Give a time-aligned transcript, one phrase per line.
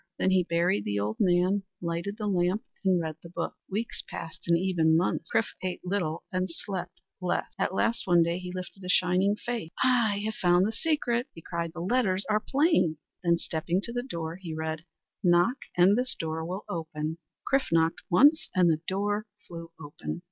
[0.17, 3.55] Then he buried the old man, lighted the lamp, and read the books.
[3.69, 5.29] Weeks passed and even months.
[5.31, 7.53] Chrif ate little and slept less.
[7.59, 9.69] At last, one day, he lifted a shining face.
[9.77, 14.01] "I have found the secret!" he cried, "the letters are plain." Then stepping to the
[14.01, 14.85] door, he read:
[15.23, 20.19] "Knock and this door will open." Chrif knocked once, and the door flew open.